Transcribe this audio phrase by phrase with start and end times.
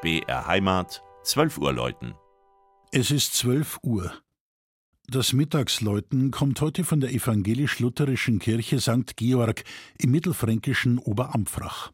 [0.00, 2.14] BR Heimat, 12 Uhr läuten.
[2.92, 4.12] Es ist 12 Uhr.
[5.08, 9.16] Das Mittagsläuten kommt heute von der evangelisch-lutherischen Kirche St.
[9.16, 9.64] Georg
[9.98, 11.90] im mittelfränkischen Oberampfrach.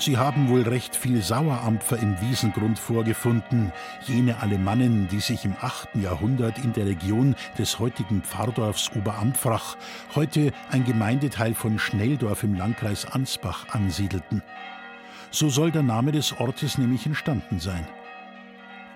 [0.00, 3.70] Sie haben wohl recht viel Sauerampfer im Wiesengrund vorgefunden,
[4.06, 5.96] jene Alemannen, die sich im 8.
[5.96, 9.76] Jahrhundert in der Region des heutigen Pfarrdorfs Oberampfrach,
[10.14, 14.42] heute ein Gemeindeteil von Schnelldorf im Landkreis Ansbach, ansiedelten.
[15.30, 17.86] So soll der Name des Ortes nämlich entstanden sein.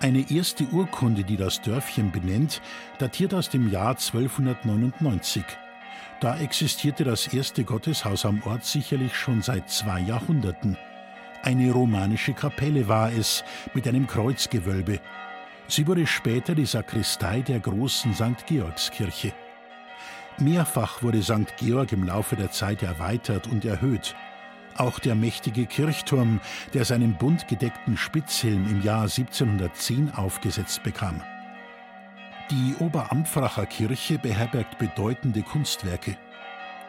[0.01, 2.63] Eine erste Urkunde, die das Dörfchen benennt,
[2.97, 5.45] datiert aus dem Jahr 1299.
[6.21, 10.79] Da existierte das erste Gotteshaus am Ort sicherlich schon seit zwei Jahrhunderten.
[11.45, 14.99] Eine romanische Kapelle war es mit einem Kreuzgewölbe.
[15.69, 18.47] Sie wurde später die Sakristei der großen St.
[18.47, 19.35] Georgskirche.
[20.39, 21.55] Mehrfach wurde St.
[21.59, 24.17] Georg im Laufe der Zeit erweitert und erhöht.
[24.79, 26.41] Auch der mächtige Kirchturm,
[26.73, 31.21] der seinen bunt gedeckten Spitzhelm im Jahr 1710 aufgesetzt bekam.
[32.51, 36.17] Die Oberampfracher Kirche beherbergt bedeutende Kunstwerke.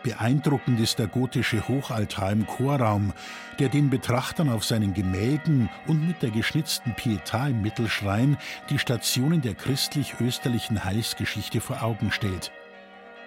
[0.06, 3.12] Beeindruckend ist der gotische Hochaltar im Chorraum,
[3.58, 8.38] der den Betrachtern auf seinen Gemälden und mit der geschnitzten Pietà im Mittelschrein
[8.70, 12.52] die Stationen der christlich-österlichen Heilsgeschichte vor Augen stellt.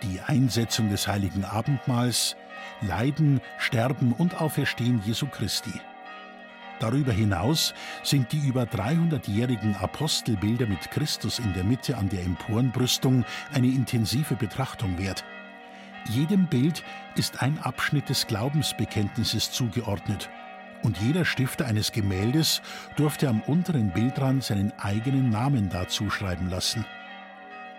[0.04, 2.36] Die Einsetzung des heiligen Abendmahls,
[2.80, 5.72] Leiden, Sterben und Auferstehen Jesu Christi.
[6.78, 7.74] Darüber hinaus
[8.04, 14.36] sind die über 300-jährigen Apostelbilder mit Christus in der Mitte an der Emporenbrüstung eine intensive
[14.36, 15.24] Betrachtung wert.
[16.08, 16.84] Jedem Bild
[17.16, 20.30] ist ein Abschnitt des Glaubensbekenntnisses zugeordnet.
[20.82, 22.62] Und jeder Stifter eines Gemäldes
[22.96, 26.84] durfte am unteren Bildrand seinen eigenen Namen dazu schreiben lassen.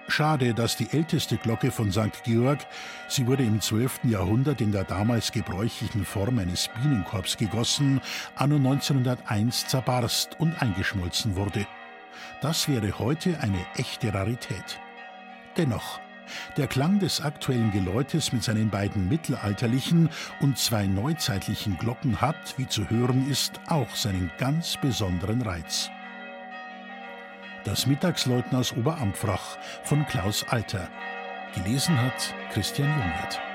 [0.10, 2.24] Schade, dass die älteste Glocke von St.
[2.24, 2.60] Georg,
[3.08, 4.02] sie wurde im 12.
[4.06, 8.02] Jahrhundert in der damals gebräuchlichen Form eines Bienenkorbs gegossen,
[8.36, 11.66] anno 1901 zerbarst und eingeschmolzen wurde.
[12.42, 14.80] Das wäre heute eine echte Rarität.
[15.58, 16.00] Dennoch,
[16.58, 20.10] der Klang des aktuellen Geläutes mit seinen beiden mittelalterlichen
[20.40, 25.90] und zwei neuzeitlichen Glocken hat, wie zu hören ist, auch seinen ganz besonderen Reiz.
[27.66, 30.88] Das Mittagsläuten aus Oberampfrach von Klaus Alter.
[31.56, 33.49] Gelesen hat Christian Jungwirth.